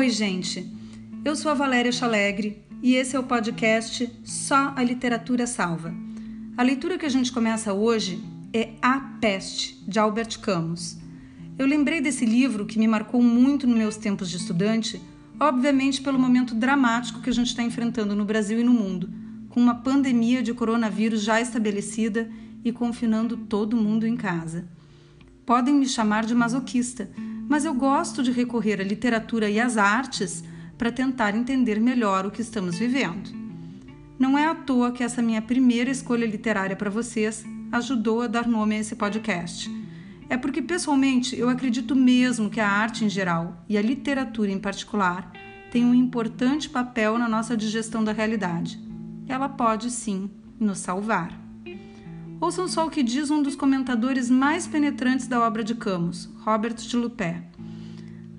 [0.00, 0.66] Oi, gente.
[1.22, 5.94] Eu sou a Valéria Chalegre e esse é o podcast Só a Literatura Salva.
[6.56, 8.18] A leitura que a gente começa hoje
[8.50, 10.96] é A Peste, de Albert Camus.
[11.58, 14.98] Eu lembrei desse livro que me marcou muito nos meus tempos de estudante,
[15.38, 19.10] obviamente pelo momento dramático que a gente está enfrentando no Brasil e no mundo,
[19.50, 22.26] com uma pandemia de coronavírus já estabelecida
[22.64, 24.66] e confinando todo mundo em casa.
[25.44, 27.10] Podem me chamar de masoquista
[27.50, 30.44] mas eu gosto de recorrer à literatura e às artes
[30.78, 33.28] para tentar entender melhor o que estamos vivendo.
[34.16, 38.46] Não é à toa que essa minha primeira escolha literária para vocês ajudou a dar
[38.46, 39.68] nome a esse podcast.
[40.28, 44.60] É porque, pessoalmente, eu acredito mesmo que a arte em geral e a literatura em
[44.60, 45.32] particular
[45.72, 48.78] têm um importante papel na nossa digestão da realidade.
[49.26, 50.30] Ela pode, sim,
[50.60, 51.49] nos salvar.
[52.40, 56.74] Ouçam só o que diz um dos comentadores mais penetrantes da obra de Camus, Robert
[56.74, 57.42] de Lupé.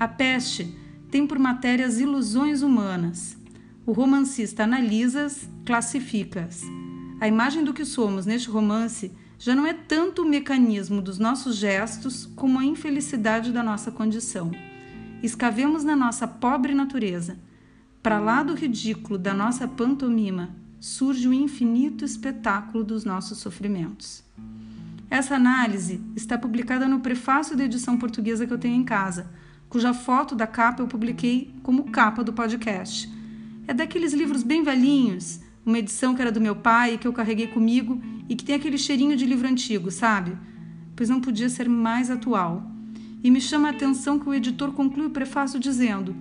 [0.00, 0.76] A peste
[1.12, 3.36] tem por matéria as ilusões humanas.
[3.86, 6.62] O romancista analisa-as, classifica-as.
[7.20, 11.54] A imagem do que somos neste romance já não é tanto o mecanismo dos nossos
[11.54, 14.50] gestos como a infelicidade da nossa condição.
[15.22, 17.38] Escavemos na nossa pobre natureza.
[18.02, 20.50] Para lá do ridículo da nossa pantomima,
[20.84, 24.22] surge o infinito espetáculo dos nossos sofrimentos.
[25.08, 29.30] Essa análise está publicada no prefácio da edição portuguesa que eu tenho em casa,
[29.70, 33.10] cuja foto da capa eu publiquei como capa do podcast.
[33.66, 37.14] É daqueles livros bem velhinhos, uma edição que era do meu pai e que eu
[37.14, 40.36] carreguei comigo e que tem aquele cheirinho de livro antigo, sabe?
[40.94, 42.62] Pois não podia ser mais atual.
[43.22, 46.14] E me chama a atenção que o editor conclui o prefácio dizendo: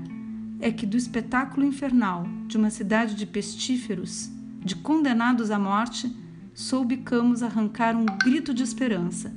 [0.61, 4.31] é que do espetáculo infernal de uma cidade de pestíferos
[4.63, 6.11] de condenados à morte,
[6.53, 9.33] soube Camus arrancar um grito de esperança.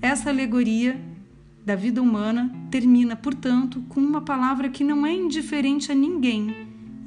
[0.00, 1.00] Essa alegoria
[1.64, 6.54] da vida humana termina, portanto, com uma palavra que não é indiferente a ninguém,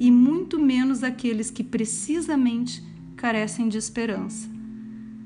[0.00, 2.82] e muito menos àqueles que precisamente
[3.16, 4.48] carecem de esperança.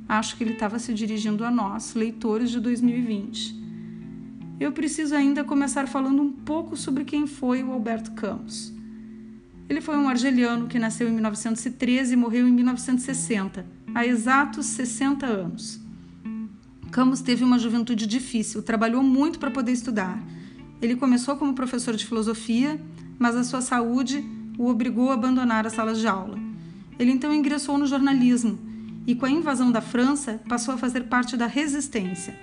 [0.08, 3.60] Acho que ele estava se dirigindo a nós, leitores de 2020.
[4.58, 8.72] Eu preciso ainda começar falando um pouco sobre quem foi o Alberto Camus.
[9.68, 13.64] Ele foi um argeliano que nasceu em 1913 e morreu em 1960,
[13.94, 15.80] há exatos 60 anos.
[16.90, 20.22] Camus teve uma juventude difícil, trabalhou muito para poder estudar.
[20.80, 22.78] Ele começou como professor de filosofia,
[23.18, 24.22] mas a sua saúde
[24.58, 26.38] o obrigou a abandonar as salas de aula.
[26.98, 28.58] Ele então ingressou no jornalismo
[29.06, 32.38] e, com a invasão da França, passou a fazer parte da resistência.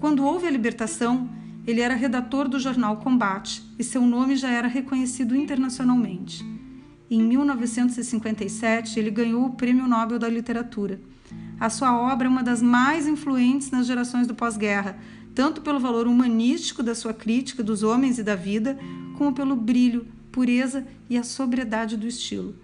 [0.00, 1.30] Quando houve a libertação,
[1.66, 6.44] ele era redator do jornal Combate e seu nome já era reconhecido internacionalmente.
[7.10, 11.00] Em 1957, ele ganhou o Prêmio Nobel da Literatura.
[11.60, 14.98] A sua obra é uma das mais influentes nas gerações do pós-guerra,
[15.34, 18.78] tanto pelo valor humanístico da sua crítica dos homens e da vida,
[19.18, 22.54] como pelo brilho, pureza e a sobriedade do estilo.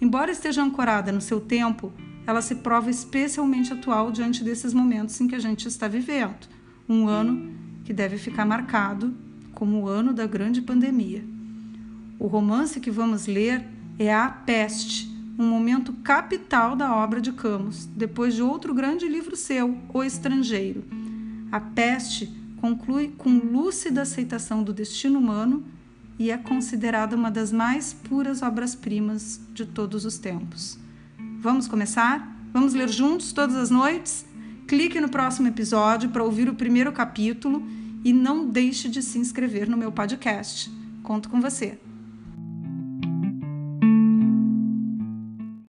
[0.00, 1.92] Embora esteja ancorada no seu tempo,
[2.26, 6.48] ela se prova especialmente atual diante desses momentos em que a gente está vivendo.
[6.88, 7.52] Um ano
[7.84, 9.12] que deve ficar marcado
[9.52, 11.24] como o ano da grande pandemia.
[12.18, 13.66] O romance que vamos ler
[14.06, 19.36] é A Peste, um momento capital da obra de Camus, depois de outro grande livro
[19.36, 20.84] seu, O Estrangeiro.
[21.52, 22.26] A Peste
[22.62, 25.62] conclui com lúcida aceitação do destino humano
[26.18, 30.78] e é considerada uma das mais puras obras-primas de todos os tempos.
[31.38, 32.36] Vamos começar?
[32.54, 34.24] Vamos ler juntos todas as noites?
[34.66, 37.66] Clique no próximo episódio para ouvir o primeiro capítulo
[38.02, 40.70] e não deixe de se inscrever no meu podcast.
[41.02, 41.78] Conto com você.